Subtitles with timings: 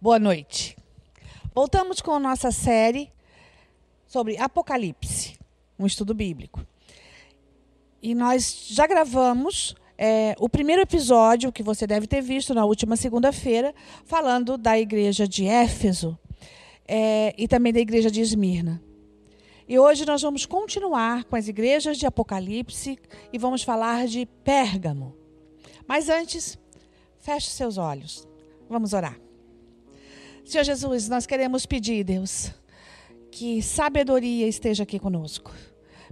[0.00, 0.76] Boa noite.
[1.52, 3.10] Voltamos com a nossa série
[4.06, 5.36] sobre Apocalipse,
[5.76, 6.64] um estudo bíblico.
[8.00, 12.94] E nós já gravamos é, o primeiro episódio, que você deve ter visto na última
[12.94, 13.74] segunda-feira,
[14.04, 16.16] falando da igreja de Éfeso
[16.86, 18.80] é, e também da igreja de Esmirna.
[19.66, 22.96] E hoje nós vamos continuar com as igrejas de Apocalipse
[23.32, 25.16] e vamos falar de Pérgamo.
[25.88, 26.56] Mas antes,
[27.18, 28.28] feche seus olhos.
[28.70, 29.18] Vamos orar.
[30.48, 32.50] Senhor Jesus, nós queremos pedir, Deus,
[33.30, 35.52] que sabedoria esteja aqui conosco.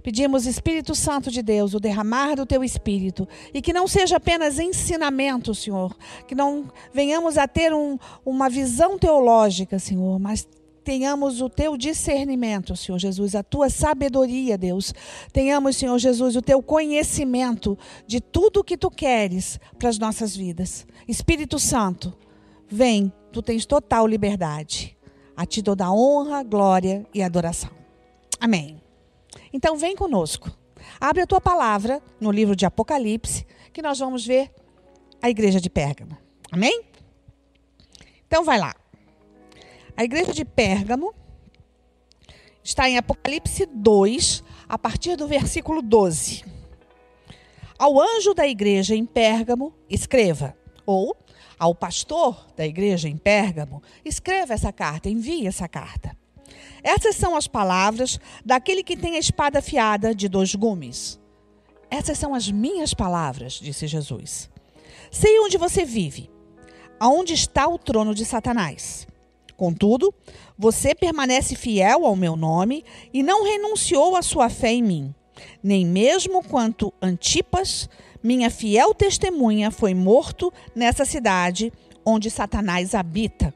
[0.03, 3.27] Pedimos, Espírito Santo de Deus, o derramar do teu Espírito.
[3.51, 5.97] E que não seja apenas ensinamento, Senhor.
[6.27, 10.47] Que não venhamos a ter um, uma visão teológica, Senhor, mas
[10.83, 14.93] tenhamos o teu discernimento, Senhor Jesus, a tua sabedoria, Deus.
[15.33, 17.75] Tenhamos, Senhor Jesus, o teu conhecimento
[18.05, 20.85] de tudo o que tu queres para as nossas vidas.
[21.07, 22.13] Espírito Santo,
[22.69, 24.97] vem tu tens total liberdade.
[25.35, 27.69] A ti toda honra, glória e adoração.
[28.39, 28.81] Amém.
[29.53, 30.51] Então vem conosco.
[30.99, 34.51] Abre a tua palavra no livro de Apocalipse, que nós vamos ver
[35.21, 36.17] a igreja de Pérgamo.
[36.51, 36.83] Amém?
[38.25, 38.75] Então vai lá.
[39.95, 41.13] A igreja de Pérgamo
[42.63, 46.43] está em Apocalipse 2, a partir do versículo 12.
[47.79, 51.15] Ao anjo da igreja em Pérgamo, escreva, ou
[51.57, 56.15] ao pastor da igreja em Pérgamo, escreva essa carta, envie essa carta.
[56.83, 61.19] Essas são as palavras daquele que tem a espada afiada de dois gumes.
[61.89, 64.49] Essas são as minhas palavras, disse Jesus.
[65.11, 66.29] Sei onde você vive,
[66.99, 69.07] aonde está o trono de Satanás.
[69.55, 70.13] Contudo,
[70.57, 75.15] você permanece fiel ao meu nome e não renunciou à sua fé em mim,
[75.63, 77.89] nem mesmo quanto Antipas,
[78.21, 81.71] minha fiel testemunha foi morto nessa cidade
[82.05, 83.53] onde Satanás habita.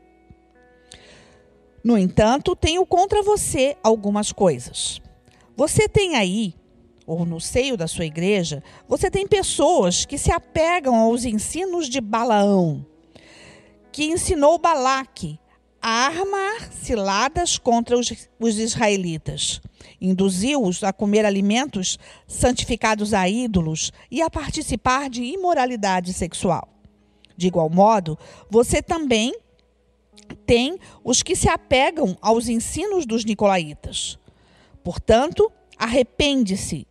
[1.84, 5.02] No entanto, tenho contra você algumas coisas.
[5.56, 6.54] Você tem aí,
[7.08, 12.00] ou no seio da sua igreja, você tem pessoas que se apegam aos ensinos de
[12.00, 12.86] Balaão,
[13.92, 15.41] que ensinou Balaque
[15.82, 19.60] a armar ciladas contra os, os israelitas.
[20.00, 21.98] Induziu-os a comer alimentos
[22.28, 26.70] santificados a ídolos e a participar de imoralidade sexual.
[27.36, 28.18] De igual modo,
[28.50, 29.34] você também
[30.46, 34.20] tem os que se apegam aos ensinos dos nicolaítas.
[34.84, 36.88] Portanto, arrepende-se,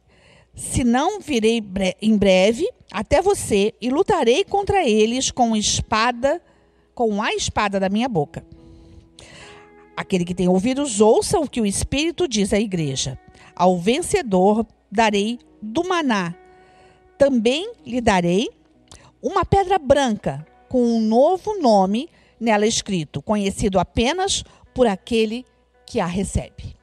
[0.54, 1.62] senão virei
[2.02, 6.42] em breve até você e lutarei contra eles com espada,
[6.94, 8.44] com a espada da minha boca.
[10.00, 13.18] Aquele que tem ouvidos, ouça o que o Espírito diz à igreja.
[13.54, 16.34] Ao vencedor darei do maná.
[17.18, 18.48] Também lhe darei
[19.20, 22.08] uma pedra branca com um novo nome
[22.40, 25.44] nela escrito, conhecido apenas por aquele
[25.84, 26.74] que a recebe.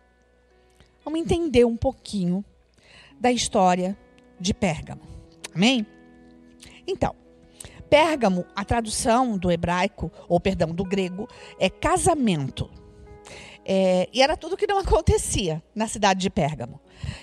[1.04, 2.46] Vamos entender um pouquinho
[3.20, 3.98] da história
[4.40, 5.02] de Pérgamo.
[5.56, 5.88] Amém?
[6.86, 7.16] Então,
[7.90, 11.28] Pérgamo, a tradução do hebraico, ou perdão, do grego,
[11.60, 12.70] é casamento.
[13.70, 16.80] É, e era tudo que não acontecia na cidade de Pérgamo.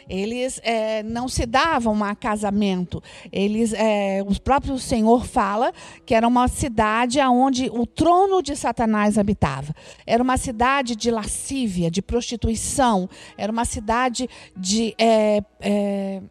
[0.08, 3.02] Eles é, não se davam a casamento.
[3.32, 5.72] Eles, é, o próprio Senhor fala
[6.04, 9.74] que era uma cidade onde o trono de Satanás habitava.
[10.06, 13.08] Era uma cidade de lascívia, de prostituição.
[13.38, 16.22] Era uma cidade de é, é,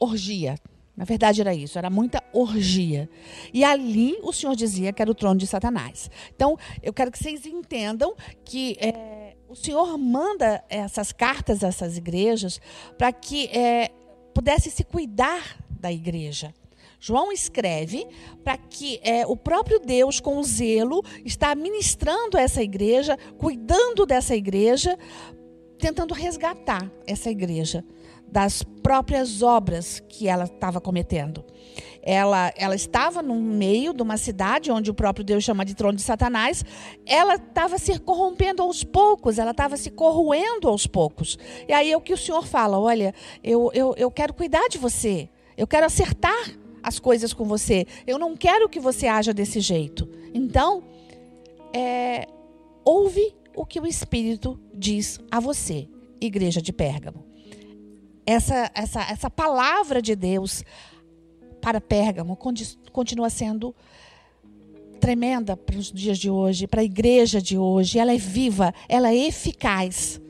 [0.00, 0.56] orgia.
[0.96, 3.08] Na verdade era isso, era muita orgia.
[3.52, 6.10] E ali o Senhor dizia que era o trono de Satanás.
[6.34, 11.96] Então, eu quero que vocês entendam que é, o Senhor manda essas cartas a essas
[11.96, 12.60] igrejas
[12.98, 13.90] para que é,
[14.34, 16.54] pudesse se cuidar da igreja.
[16.98, 18.06] João escreve
[18.42, 24.98] para que é, o próprio Deus, com zelo, está ministrando essa igreja, cuidando dessa igreja,
[25.78, 27.84] tentando resgatar essa igreja
[28.26, 31.44] das próprias obras que ela estava cometendo.
[32.08, 35.96] Ela, ela estava no meio de uma cidade onde o próprio Deus chama de trono
[35.96, 36.64] de Satanás.
[37.04, 41.36] Ela estava se corrompendo aos poucos, ela estava se corroendo aos poucos.
[41.66, 44.78] E aí é o que o Senhor fala: olha, eu, eu, eu quero cuidar de
[44.78, 49.58] você, eu quero acertar as coisas com você, eu não quero que você haja desse
[49.58, 50.08] jeito.
[50.32, 50.84] Então,
[51.72, 52.28] é,
[52.84, 55.88] ouve o que o Espírito diz a você,
[56.20, 57.26] igreja de Pérgamo
[58.26, 60.64] essa, essa, essa palavra de Deus
[61.66, 62.38] para Pérgamo
[62.92, 63.74] continua sendo
[65.00, 67.98] tremenda para os dias de hoje, para a igreja de hoje.
[67.98, 70.20] Ela é viva, ela é eficaz,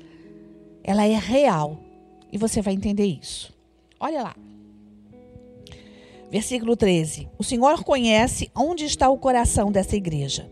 [0.83, 1.79] ela é real.
[2.33, 3.55] E você vai entender isso.
[4.01, 4.35] Olha lá.
[6.31, 7.29] Versículo 13.
[7.37, 10.51] O Senhor conhece onde está o coração dessa igreja.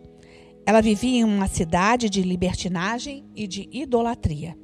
[0.66, 4.54] ela vivia em uma cidade de libertinagem e de idolatria.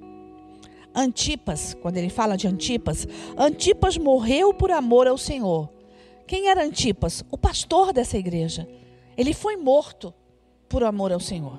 [0.95, 3.09] Antipas, quando ele fala de Antipas,
[3.39, 5.80] Antipas morreu por amor ao Senhor.
[6.31, 7.25] Quem era Antipas?
[7.29, 8.69] O pastor dessa igreja.
[9.17, 10.15] Ele foi morto
[10.69, 11.59] por amor ao Senhor.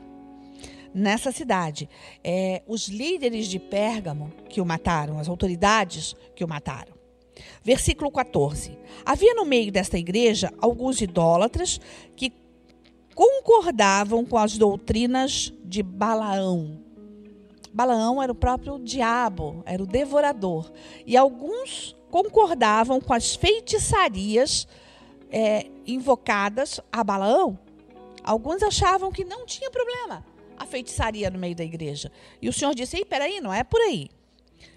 [0.93, 1.89] Nessa cidade,
[2.23, 6.93] é, os líderes de Pérgamo que o mataram, as autoridades que o mataram.
[7.61, 8.77] Versículo 14.
[9.05, 11.77] Havia no meio desta igreja alguns idólatras
[12.15, 12.31] que
[13.13, 16.79] concordavam com as doutrinas de Balaão.
[17.73, 20.71] Balaão era o próprio diabo, era o devorador.
[21.05, 24.67] E alguns concordavam com as feitiçarias
[25.31, 27.57] é, invocadas a Balaão.
[28.23, 30.23] Alguns achavam que não tinha problema
[30.59, 32.11] a feitiçaria no meio da igreja.
[32.39, 34.09] E o Senhor disse: Ei, peraí, não é por aí.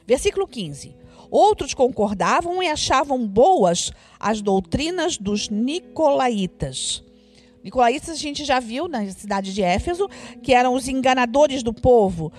[0.06, 0.96] Versículo 15.
[1.30, 7.03] Outros concordavam e achavam boas as doutrinas dos nicolaítas.
[7.64, 10.06] Nicolaítas a gente já viu na cidade de Éfeso,
[10.42, 12.30] que eram os enganadores do povo,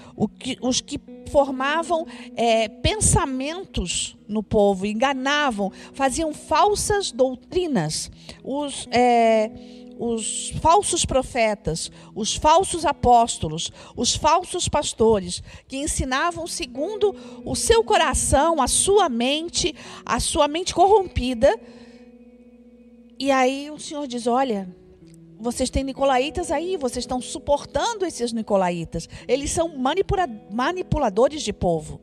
[0.61, 1.01] os que
[1.31, 2.05] formavam
[2.35, 8.11] é, pensamentos no povo, enganavam, faziam falsas doutrinas.
[8.43, 8.87] Os.
[8.91, 9.49] É,
[9.97, 18.61] os falsos profetas, os falsos apóstolos, os falsos pastores, que ensinavam segundo o seu coração,
[18.61, 19.73] a sua mente,
[20.05, 21.57] a sua mente corrompida.
[23.17, 24.67] E aí o Senhor diz: Olha,
[25.39, 29.07] vocês têm nicolaítas aí, vocês estão suportando esses nicolaítas.
[29.27, 32.01] Eles são manipula manipuladores de povo.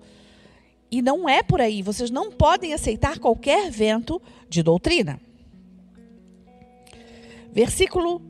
[0.91, 5.21] E não é por aí, vocês não podem aceitar qualquer vento de doutrina.
[7.51, 8.21] Versículo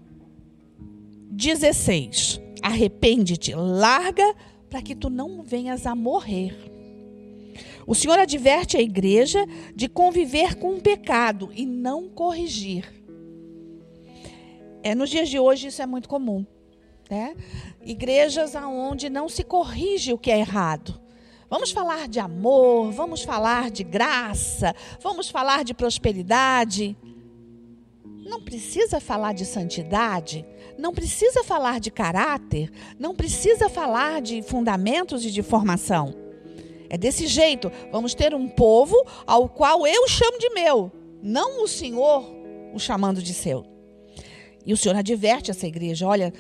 [1.31, 2.41] 16.
[2.63, 4.35] Arrepende-te, larga
[4.71, 6.57] para que tu não venhas a morrer.
[7.87, 9.45] O Senhor adverte a igreja
[9.75, 13.02] de conviver com o pecado e não corrigir.
[14.83, 16.45] É, nos dias de hoje isso é muito comum.
[17.11, 17.37] Né?
[17.85, 21.01] Igrejas onde não se corrige o que é errado.
[21.49, 26.97] Vamos falar de amor, vamos falar de graça, vamos falar de prosperidade.
[28.25, 30.47] Não precisa falar de santidade,
[30.79, 36.15] não precisa falar de caráter, não precisa falar de fundamentos e de formação.
[36.89, 37.71] É desse jeito.
[37.91, 38.97] Vamos ter um povo
[39.27, 40.91] ao qual eu chamo de meu,
[41.23, 42.25] não o Senhor
[42.73, 43.72] o chamando de seu.
[44.65, 46.33] E o Senhor adverte essa igreja: olha,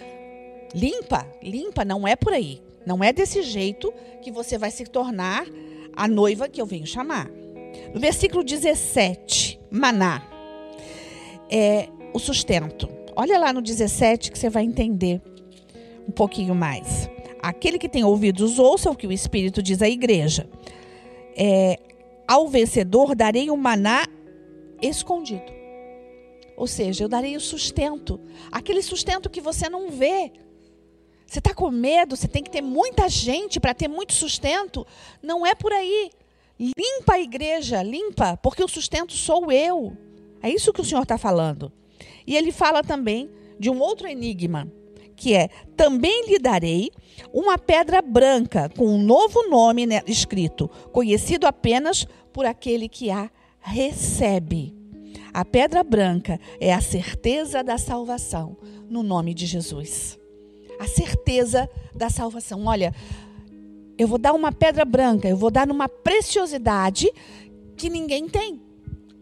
[0.74, 2.62] limpa, limpa, não é por aí.
[2.86, 5.46] Não é desse jeito que você vai se tornar
[5.94, 7.30] a noiva que eu venho chamar.
[7.94, 10.26] No versículo 17, maná.
[11.50, 12.88] É o sustento.
[13.14, 15.20] Olha lá no 17 que você vai entender
[16.08, 17.08] um pouquinho mais.
[17.40, 20.48] Aquele que tem ouvidos, ouça o que o Espírito diz à igreja.
[21.36, 21.78] É,
[22.26, 24.06] ao vencedor darei um maná
[24.80, 25.51] escondido.
[26.56, 28.20] Ou seja, eu darei o sustento,
[28.50, 30.32] aquele sustento que você não vê.
[31.26, 34.86] Você está com medo, você tem que ter muita gente para ter muito sustento.
[35.22, 36.10] Não é por aí.
[36.58, 39.96] Limpa a igreja, limpa, porque o sustento sou eu.
[40.42, 41.72] É isso que o Senhor está falando.
[42.26, 44.70] E ele fala também de um outro enigma,
[45.16, 46.90] que é: também lhe darei
[47.32, 54.81] uma pedra branca com um novo nome escrito, conhecido apenas por aquele que a recebe.
[55.32, 58.56] A pedra branca é a certeza da salvação
[58.88, 60.18] no nome de Jesus.
[60.78, 62.66] A certeza da salvação.
[62.66, 62.94] Olha,
[63.96, 67.10] eu vou dar uma pedra branca, eu vou dar uma preciosidade
[67.76, 68.60] que ninguém tem.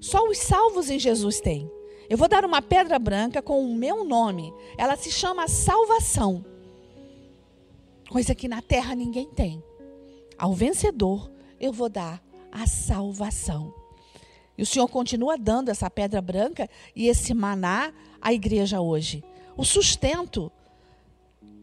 [0.00, 1.70] Só os salvos em Jesus têm.
[2.08, 4.52] Eu vou dar uma pedra branca com o meu nome.
[4.76, 6.44] Ela se chama salvação.
[8.08, 9.62] Coisa que na terra ninguém tem.
[10.36, 13.79] Ao vencedor, eu vou dar a salvação.
[14.60, 19.24] E o Senhor continua dando essa pedra branca e esse maná à igreja hoje.
[19.56, 20.52] O sustento.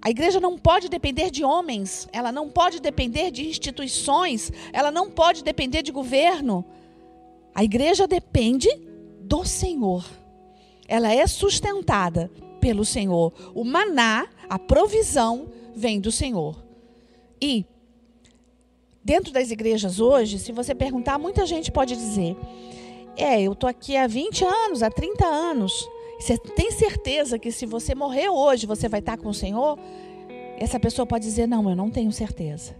[0.01, 5.11] A igreja não pode depender de homens, ela não pode depender de instituições, ela não
[5.11, 6.65] pode depender de governo.
[7.53, 8.67] A igreja depende
[9.21, 10.03] do Senhor.
[10.87, 13.31] Ela é sustentada pelo Senhor.
[13.53, 16.65] O maná, a provisão, vem do Senhor.
[17.39, 17.63] E
[19.03, 22.35] dentro das igrejas hoje, se você perguntar, muita gente pode dizer:
[23.17, 25.87] é, eu tô aqui há 20 anos, há 30 anos.
[26.19, 29.77] Você tem certeza que se você morrer hoje, você vai estar com o Senhor?
[30.57, 32.75] Essa pessoa pode dizer: Não, eu não tenho certeza.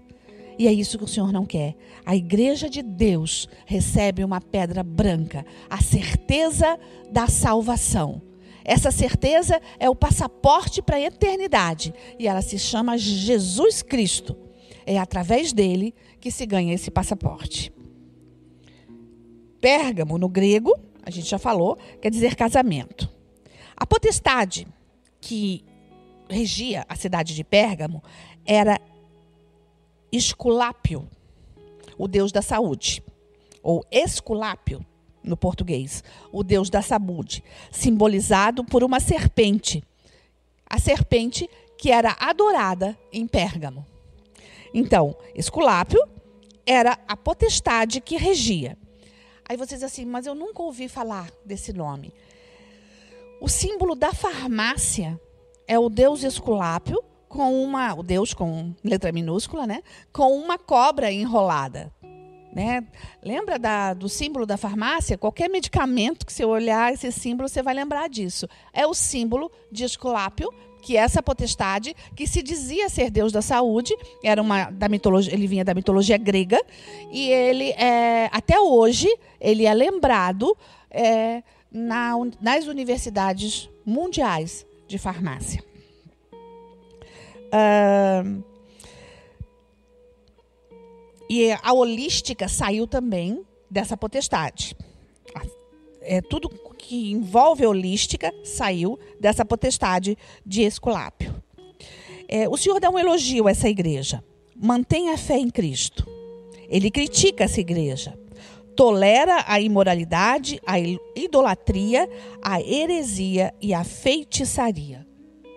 [0.58, 1.76] E é isso que o Senhor não quer.
[2.04, 6.80] A igreja de Deus recebe uma pedra branca, a certeza
[7.12, 8.22] da salvação.
[8.66, 14.36] Essa certeza é o passaporte para a eternidade e ela se chama Jesus Cristo.
[14.86, 17.72] É através dele que se ganha esse passaporte.
[19.60, 20.74] Pérgamo, no grego,
[21.04, 23.10] a gente já falou, quer dizer casamento.
[23.76, 24.68] A potestade
[25.20, 25.64] que
[26.30, 28.04] regia a cidade de Pérgamo
[28.46, 28.80] era
[30.12, 31.08] Esculápio,
[31.98, 33.04] o deus da saúde,
[33.62, 34.86] ou Esculápio
[35.24, 39.84] no português, o deus da saúde, simbolizado por uma serpente.
[40.70, 43.86] A serpente que era adorada em Pérgamo.
[44.74, 46.02] Então, Esculápio
[46.66, 48.78] era a potestade que regia.
[49.50, 52.14] Aí vocês assim, mas eu nunca ouvi falar desse nome.
[53.40, 55.20] O símbolo da farmácia
[55.68, 59.84] é o deus Esculápio com uma, o deus com letra minúscula, né?
[60.12, 61.94] Com uma cobra enrolada.
[62.58, 62.84] Né?
[63.22, 65.16] Lembra da, do símbolo da farmácia?
[65.16, 68.50] Qualquer medicamento que você olhar esse símbolo, você vai lembrar disso.
[68.74, 73.44] É o símbolo de Esculápio, que é essa potestade que se dizia ser Deus da
[73.44, 76.60] saúde, era uma da mitologia, ele vinha da mitologia grega
[77.12, 79.08] e ele é, até hoje
[79.40, 80.58] ele é lembrado
[80.90, 85.64] é, na, nas universidades mundiais de farmácia.
[87.54, 88.44] Uh,
[91.30, 94.76] e a holística saiu também dessa potestade.
[96.02, 101.36] É, tudo que envolve holística saiu dessa potestade de Esculápio.
[102.30, 104.24] É, o Senhor dá um elogio a essa igreja.
[104.56, 106.08] Mantém a fé em Cristo.
[106.70, 108.18] Ele critica essa igreja.
[108.76, 112.10] Tolera a imoralidade, a idolatria,
[112.42, 115.06] a heresia e a feitiçaria.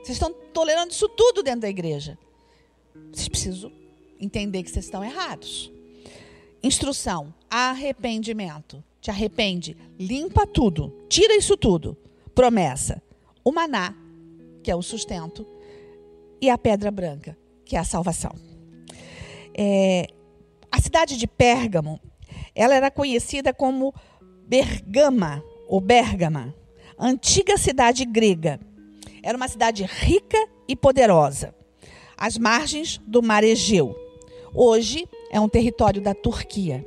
[0.03, 2.19] Vocês estão tolerando isso tudo dentro da igreja.
[3.13, 3.71] Vocês precisam
[4.21, 5.73] entender que vocês estão errados.
[6.63, 8.83] Instrução: arrependimento.
[9.01, 11.97] Te arrepende, limpa tudo, tira isso tudo.
[12.35, 13.03] Promessa:
[13.43, 13.95] o maná,
[14.63, 15.47] que é o sustento,
[16.41, 18.35] e a pedra branca, que é a salvação.
[19.57, 20.07] É,
[20.71, 22.01] a cidade de Pérgamo,
[22.55, 23.95] ela era conhecida como
[24.47, 26.55] Bergama ou Bergama,
[26.99, 28.61] antiga cidade grega.
[29.23, 31.55] Era uma cidade rica e poderosa,
[32.17, 34.10] às margens do Mar Egeu.
[34.55, 36.85] Hoje é um território da Turquia.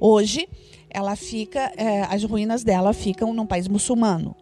[0.00, 0.48] Hoje
[0.90, 4.36] ela fica, é, as ruínas dela ficam num país muçulmano.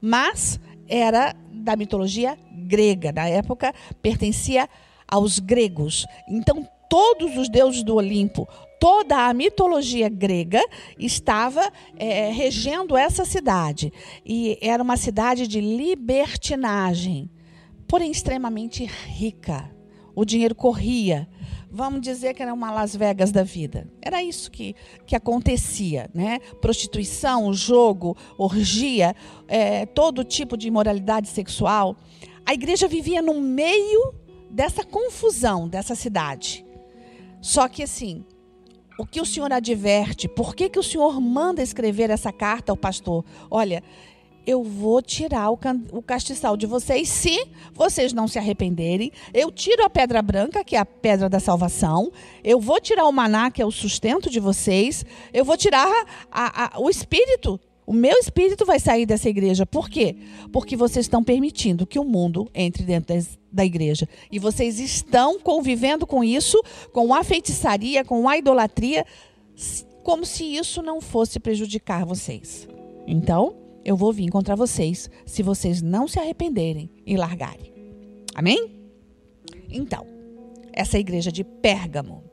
[0.00, 0.58] Mas
[0.88, 4.68] era da mitologia grega, na época pertencia
[5.06, 6.06] aos gregos.
[6.28, 8.48] Então todos os deuses do Olimpo,
[8.80, 10.62] toda a mitologia grega
[10.98, 13.92] estava é, regendo essa cidade.
[14.24, 17.30] E era uma cidade de libertinagem,
[17.86, 19.70] porém extremamente rica.
[20.14, 21.28] O dinheiro corria
[21.70, 23.88] vamos dizer que era uma Las Vegas da vida.
[24.00, 24.74] Era isso que,
[25.06, 26.38] que acontecia, né?
[26.60, 29.14] Prostituição, jogo, orgia,
[29.48, 31.96] é, todo tipo de imoralidade sexual.
[32.44, 34.14] A igreja vivia no meio
[34.50, 36.64] dessa confusão dessa cidade.
[37.40, 38.24] Só que assim,
[38.98, 40.28] o que o Senhor adverte?
[40.28, 43.24] Por que, que o Senhor manda escrever essa carta ao pastor?
[43.50, 43.82] Olha,
[44.46, 45.58] eu vou tirar o,
[46.00, 47.36] castiçal de vocês se
[47.74, 49.10] vocês não se arrependerem.
[49.34, 52.12] Eu tiro a pedra branca, que é a pedra da salvação.
[52.44, 55.04] Eu vou tirar o maná, que é o sustento de vocês.
[55.32, 55.88] Eu vou tirar
[56.30, 57.58] a, a, o espírito.
[57.84, 59.66] O meu espírito vai sair dessa igreja.
[59.66, 60.16] Por quê?
[60.52, 63.16] Porque vocês estão permitindo que o mundo entre dentro
[63.50, 64.08] da igreja.
[64.30, 66.62] E vocês estão convivendo com isso,
[66.92, 69.04] com a feitiçaria, com a idolatria,
[70.04, 72.68] como se isso não fosse prejudicar vocês.
[73.06, 77.72] Então, eu vou vir contra vocês se vocês não se arrependerem e largarem.
[78.34, 78.90] Amém?
[79.70, 80.04] Então,
[80.72, 82.24] essa igreja de Pérgamo.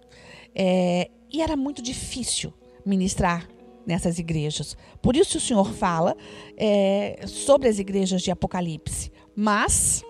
[0.55, 2.51] É, e era muito difícil
[2.83, 3.47] ministrar
[3.85, 4.75] nessas igrejas.
[4.99, 6.17] Por isso o Senhor fala
[6.57, 9.11] é, sobre as igrejas de Apocalipse.
[9.35, 10.03] Mas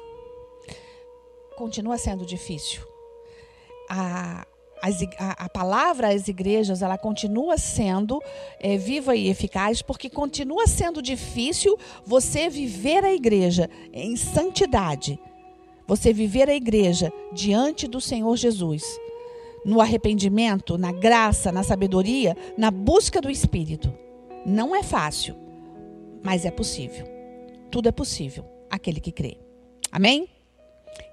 [1.58, 2.82] continua sendo difícil.
[3.90, 4.48] A,
[5.18, 8.22] a, a, palavra às igrejas ela continua sendo
[8.60, 15.18] é, viva e eficaz porque continua sendo difícil você viver a igreja em santidade,
[15.88, 18.84] você viver a igreja diante do Senhor Jesus,
[19.64, 23.94] no arrependimento, na graça, na sabedoria, na busca do Espírito.
[24.46, 25.34] Não é fácil,
[26.22, 27.08] mas é possível.
[27.72, 29.38] Tudo é possível, aquele que crê.
[29.90, 30.28] Amém?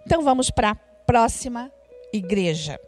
[0.04, 1.70] Então vamos para a próxima
[2.12, 2.80] igreja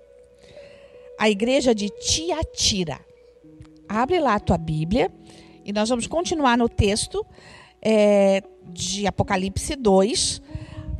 [1.22, 2.98] a igreja de Tiatira.
[3.88, 5.08] Abre lá a tua Bíblia
[5.64, 7.24] e nós vamos continuar no texto
[7.80, 10.42] é, de Apocalipse 2,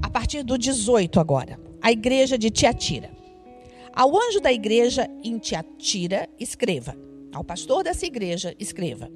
[0.00, 1.58] a partir do 18 agora.
[1.82, 3.10] A igreja de Tiatira.
[3.92, 6.96] Ao anjo da igreja em Tiatira, escreva.
[7.34, 9.10] Ao pastor dessa igreja, escreva.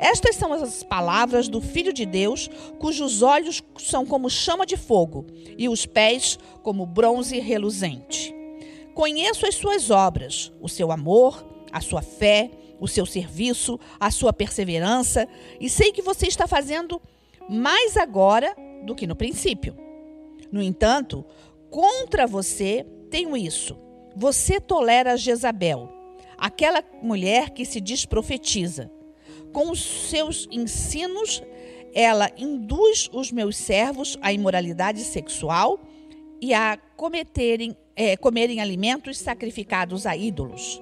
[0.00, 5.28] Estas são as palavras do Filho de Deus, cujos olhos são como chama de fogo
[5.56, 8.39] e os pés como bronze reluzente.
[8.94, 14.32] Conheço as suas obras, o seu amor, a sua fé, o seu serviço, a sua
[14.32, 15.28] perseverança,
[15.60, 17.00] e sei que você está fazendo
[17.48, 18.54] mais agora
[18.84, 19.76] do que no princípio.
[20.50, 21.24] No entanto,
[21.70, 23.76] contra você tenho isso.
[24.16, 25.88] Você tolera Jezabel,
[26.36, 28.90] aquela mulher que se diz profetiza.
[29.52, 31.42] Com os seus ensinos,
[31.92, 35.80] ela induz os meus servos à imoralidade sexual
[36.40, 40.80] e a cometerem, é, comerem alimentos sacrificados a ídolos.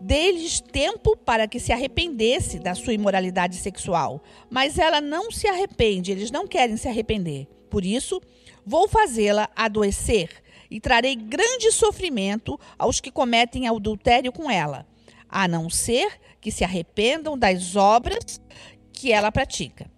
[0.00, 6.12] Dê-lhes tempo para que se arrependesse da sua imoralidade sexual, mas ela não se arrepende,
[6.12, 7.46] eles não querem se arrepender.
[7.68, 8.20] Por isso,
[8.64, 10.30] vou fazê-la adoecer
[10.70, 14.86] e trarei grande sofrimento aos que cometem adultério com ela,
[15.28, 18.40] a não ser que se arrependam das obras
[18.92, 19.90] que ela pratica.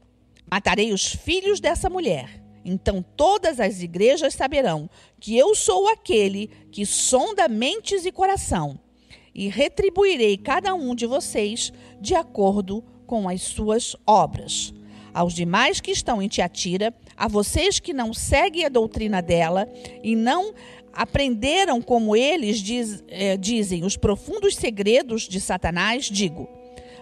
[0.51, 2.41] Matarei os filhos dessa mulher.
[2.65, 4.89] Então todas as igrejas saberão
[5.19, 8.79] que eu sou aquele que sonda mentes e coração
[9.35, 14.75] e retribuirei cada um de vocês de acordo com as suas obras.
[15.13, 19.69] Aos demais que estão em Tiatira, a vocês que não seguem a doutrina dela
[20.05, 20.55] e não
[20.93, 26.49] aprenderam como eles diz, eh, dizem os profundos segredos de Satanás, digo: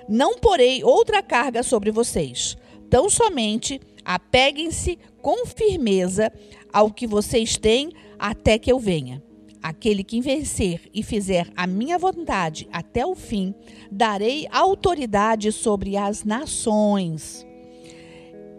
[0.08, 2.56] não porei outra carga sobre vocês.
[2.88, 6.32] Tão somente apeguem-se com firmeza
[6.72, 9.22] ao que vocês têm até que eu venha.
[9.62, 13.54] Aquele que vencer e fizer a minha vontade até o fim,
[13.92, 17.46] darei autoridade sobre as nações.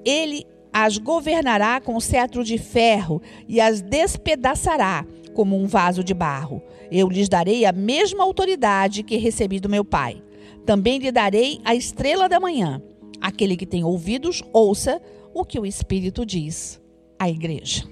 [0.06, 5.04] Ele as governará com cetro de ferro e as despedaçará
[5.34, 6.62] como um vaso de barro.
[6.92, 10.22] Eu lhes darei a mesma autoridade que recebi do meu Pai.
[10.64, 12.80] Também lhe darei a estrela da manhã.
[13.20, 15.02] Aquele que tem ouvidos, ouça
[15.40, 16.82] o que o Espírito diz
[17.18, 17.84] à igreja.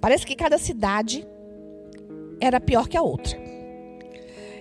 [0.00, 1.26] Parece que cada cidade
[2.40, 3.38] era pior que a outra.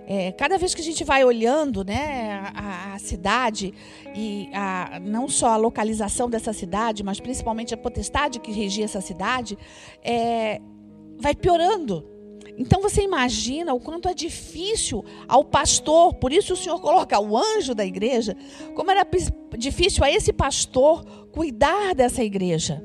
[0.05, 3.74] É, cada vez que a gente vai olhando né, a, a cidade,
[4.15, 9.01] e a, não só a localização dessa cidade, mas principalmente a potestade que regia essa
[9.01, 9.55] cidade,
[10.03, 10.60] é,
[11.19, 12.18] vai piorando.
[12.60, 17.38] Então você imagina o quanto é difícil ao pastor, por isso o Senhor coloca o
[17.38, 18.36] anjo da igreja,
[18.76, 19.08] como era
[19.58, 22.84] difícil a esse pastor cuidar dessa igreja.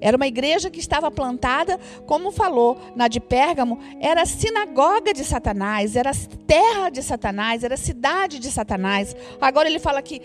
[0.00, 5.96] Era uma igreja que estava plantada, como falou na de Pérgamo, era sinagoga de Satanás,
[5.96, 6.12] era
[6.46, 9.14] terra de Satanás, era cidade de Satanás.
[9.38, 10.22] Agora ele fala que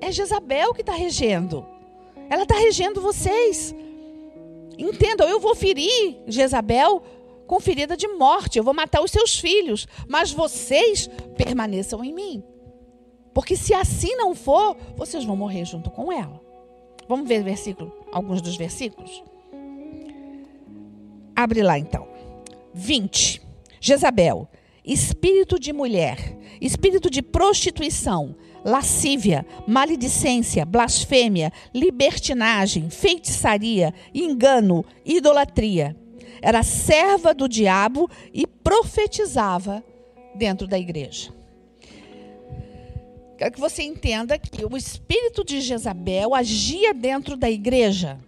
[0.00, 1.66] é Jezabel que está regendo.
[2.30, 3.74] Ela está regendo vocês.
[4.78, 7.02] Entendam, eu vou ferir Jezabel
[7.48, 12.44] com ferida de morte, eu vou matar os seus filhos, mas vocês permaneçam em mim.
[13.32, 16.40] Porque se assim não for, vocês vão morrer junto com ela.
[17.08, 19.24] Vamos ver versículo, alguns dos versículos?
[21.34, 22.06] Abre lá então.
[22.74, 23.40] 20.
[23.80, 24.46] Jezabel,
[24.84, 35.96] espírito de mulher, espírito de prostituição, lascívia, maledicência, blasfêmia, libertinagem, feitiçaria, engano, idolatria.
[36.40, 39.82] Era serva do diabo e profetizava
[40.34, 41.32] dentro da igreja.
[43.36, 48.18] Quero que você entenda que o espírito de Jezabel agia dentro da igreja.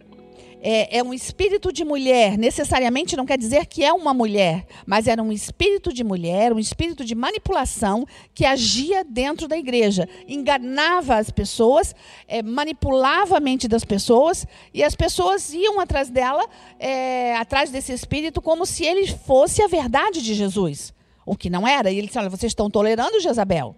[0.63, 5.07] É, é, um espírito de mulher, necessariamente não quer dizer que é uma mulher, mas
[5.07, 11.17] era um espírito de mulher, um espírito de manipulação que agia dentro da igreja, enganava
[11.17, 11.95] as pessoas,
[12.29, 16.47] é, manipulava a mente das pessoas e as pessoas iam atrás dela,
[16.79, 20.93] é, atrás desse espírito, como se ele fosse a verdade de Jesus,
[21.25, 21.91] o que não era.
[21.91, 23.75] E ele disse: Olha, vocês estão tolerando Jezabel.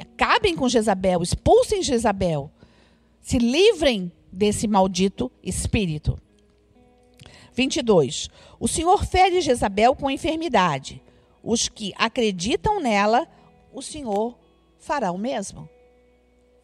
[0.00, 2.50] Acabem com Jezabel, expulsem Jezabel.
[3.20, 6.18] Se livrem desse maldito espírito.
[7.54, 8.28] 22.
[8.60, 11.02] O Senhor fere Jezabel com enfermidade.
[11.42, 13.26] Os que acreditam nela,
[13.72, 14.36] o Senhor
[14.78, 15.68] fará o mesmo.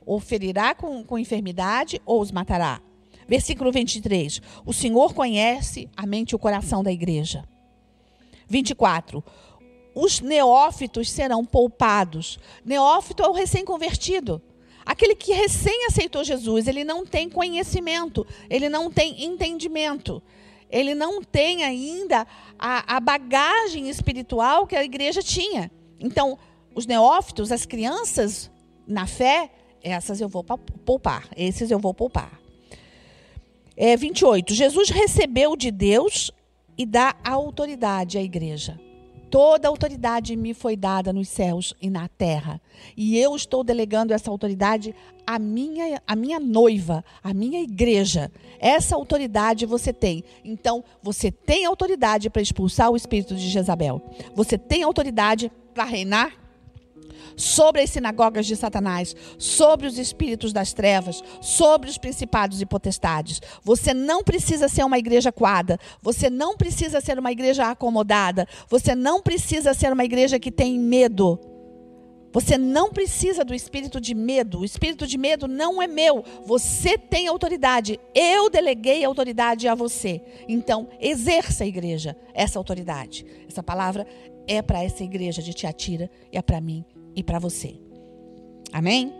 [0.04, 2.82] Ou ferirá com, com enfermidade, ou os matará.
[3.26, 4.42] Versículo 23.
[4.66, 7.48] O Senhor conhece a mente e o coração da igreja.
[8.48, 9.24] 24
[9.94, 12.38] os neófitos serão poupados.
[12.64, 14.40] Neófito é o recém-convertido.
[14.84, 20.22] Aquele que recém aceitou Jesus, ele não tem conhecimento, ele não tem entendimento,
[20.70, 22.26] ele não tem ainda
[22.58, 25.70] a, a bagagem espiritual que a igreja tinha.
[26.00, 26.38] Então,
[26.74, 28.50] os neófitos, as crianças
[28.86, 29.50] na fé,
[29.82, 32.40] essas eu vou poupar, esses eu vou poupar.
[33.76, 34.54] É, 28.
[34.54, 36.30] Jesus recebeu de Deus
[36.76, 38.78] e dá autoridade à igreja.
[39.32, 42.60] Toda autoridade me foi dada nos céus e na terra.
[42.94, 44.94] E eu estou delegando essa autoridade
[45.26, 48.30] à minha, à minha noiva, à minha igreja.
[48.60, 50.22] Essa autoridade você tem.
[50.44, 54.02] Então, você tem autoridade para expulsar o espírito de Jezabel.
[54.34, 56.41] Você tem autoridade para reinar
[57.36, 63.40] sobre as sinagogas de Satanás, sobre os espíritos das trevas, sobre os principados e potestades.
[63.62, 68.94] Você não precisa ser uma igreja coada, você não precisa ser uma igreja acomodada, você
[68.94, 71.38] não precisa ser uma igreja que tem medo.
[72.32, 74.60] Você não precisa do espírito de medo.
[74.60, 76.24] O espírito de medo não é meu.
[76.46, 78.00] Você tem autoridade.
[78.14, 80.22] Eu deleguei autoridade a você.
[80.48, 83.26] Então, exerça a igreja essa autoridade.
[83.46, 84.06] Essa palavra
[84.46, 87.78] é para essa igreja de Tiatira, é para mim e para você.
[88.72, 89.12] Amém?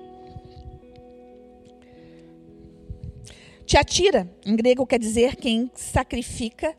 [3.65, 6.77] Tiatira, em grego, quer dizer quem sacrifica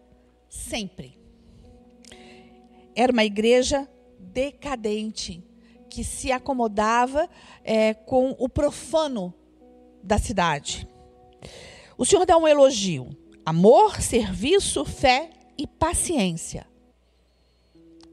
[0.49, 1.17] sempre.
[2.95, 5.43] Era uma igreja decadente
[5.89, 7.29] que se acomodava
[7.63, 9.33] é, com o profano
[10.03, 10.87] da cidade.
[11.97, 13.09] O Senhor dá um elogio:
[13.45, 16.67] amor, serviço, fé e paciência.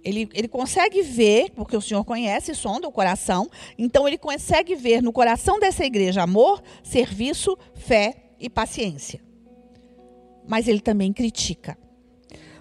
[0.02, 5.02] Ele, ele consegue ver, porque o Senhor conhece, sonda o coração, então ele consegue ver
[5.02, 9.20] no coração dessa igreja amor, serviço, fé e paciência.
[10.48, 11.76] Mas ele também critica.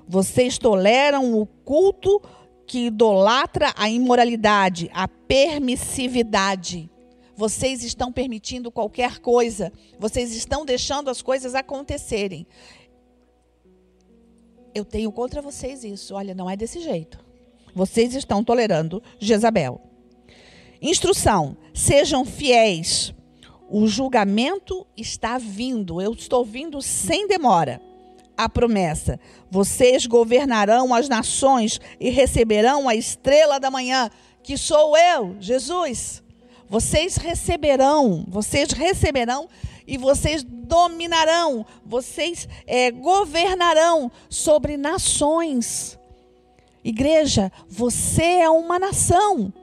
[0.08, 2.22] Vocês toleram o culto
[2.68, 6.90] que idolatra a imoralidade, a permissividade.
[7.36, 12.46] Vocês estão permitindo qualquer coisa, vocês estão deixando as coisas acontecerem.
[14.76, 16.14] Eu tenho contra vocês isso.
[16.14, 17.29] Olha, não é desse jeito.
[17.74, 19.82] Vocês estão tolerando Jezabel.
[20.82, 23.14] Instrução: sejam fiéis.
[23.70, 26.02] O julgamento está vindo.
[26.02, 27.82] Eu estou vindo sem demora
[28.40, 29.20] a promessa:
[29.52, 34.10] Vocês governarão as nações e receberão a estrela da manhã,
[34.42, 36.24] que sou eu, Jesus.
[36.70, 39.50] Vocês receberão, vocês receberão
[39.86, 45.99] e vocês dominarão, vocês é, governarão sobre nações.
[46.84, 49.54] Igreja, você é uma nação.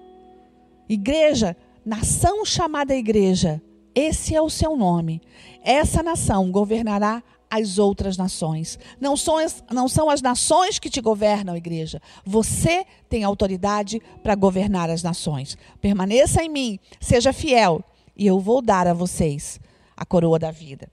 [0.89, 3.61] Igreja, nação chamada igreja,
[3.95, 5.23] esse é o seu nome.
[5.63, 8.79] Essa nação governará as outras nações.
[9.01, 12.01] Não são, as, não são as nações que te governam, igreja.
[12.25, 15.57] Você tem autoridade para governar as nações.
[15.81, 17.83] Permaneça em mim, seja fiel,
[18.17, 19.59] e eu vou dar a vocês
[19.97, 20.91] a coroa da vida.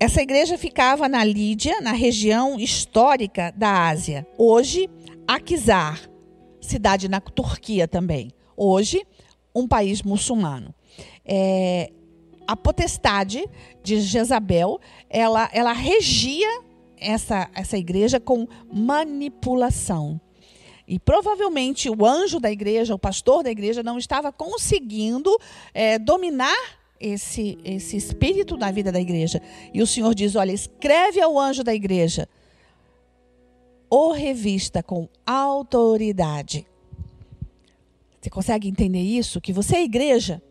[0.00, 4.24] Essa igreja ficava na Lídia, na região histórica da Ásia.
[4.38, 4.88] Hoje,
[5.26, 6.08] Akizar,
[6.60, 8.30] cidade na Turquia também.
[8.56, 9.04] Hoje,
[9.52, 10.72] um país muçulmano.
[11.24, 11.90] É,
[12.46, 13.44] a potestade
[13.82, 14.78] de Jezabel,
[15.10, 16.62] ela, ela regia
[16.96, 20.20] essa, essa igreja com manipulação.
[20.86, 25.36] E provavelmente o anjo da igreja, o pastor da igreja, não estava conseguindo
[25.74, 26.56] é, dominar
[27.00, 29.40] esse, esse espírito na vida da igreja.
[29.72, 32.28] E o Senhor diz: Olha, escreve ao anjo da igreja,
[33.88, 36.66] ou revista com autoridade.
[38.20, 39.40] Você consegue entender isso?
[39.40, 40.42] Que você é igreja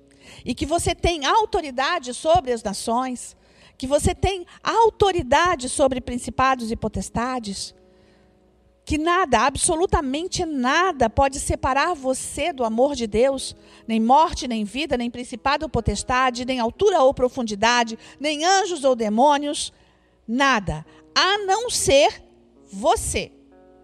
[0.44, 3.36] e que você tem autoridade sobre as nações,
[3.78, 7.76] que você tem autoridade sobre principados e potestades,
[8.88, 13.54] que nada, absolutamente nada, pode separar você do amor de Deus,
[13.86, 18.96] nem morte, nem vida, nem principado ou potestade, nem altura ou profundidade, nem anjos ou
[18.96, 19.74] demônios,
[20.26, 22.24] nada, a não ser
[22.72, 23.30] você.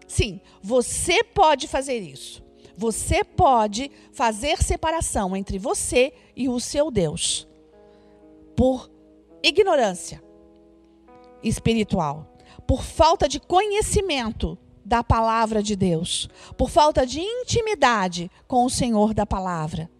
[0.08, 2.42] Sim, você pode fazer isso.
[2.74, 7.46] Você pode fazer separação entre você e o seu Deus
[8.56, 8.90] por
[9.42, 10.24] ignorância
[11.42, 18.70] espiritual, por falta de conhecimento da palavra de Deus, por falta de intimidade com o
[18.70, 19.90] Senhor da palavra,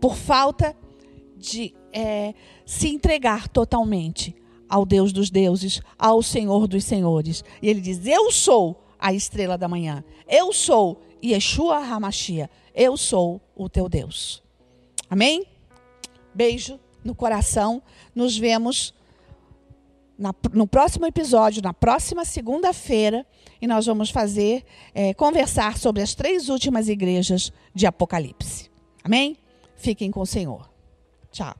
[0.00, 0.76] por falta
[1.36, 2.34] de é,
[2.66, 4.34] se entregar totalmente
[4.68, 7.42] ao Deus dos deuses, ao Senhor dos senhores.
[7.62, 13.40] E ele diz: Eu sou a estrela da manhã, eu sou Yeshua Hamashia, eu sou
[13.56, 14.42] o teu Deus.
[15.08, 15.46] Amém?
[16.34, 17.82] Beijo no coração.
[18.14, 18.94] Nos vemos
[20.52, 23.24] no próximo episódio, na próxima segunda-feira,
[23.60, 28.70] e nós vamos fazer, é, conversar sobre as três últimas igrejas de Apocalipse.
[29.02, 29.36] Amém?
[29.76, 30.68] Fiquem com o Senhor.
[31.30, 31.54] Tchau.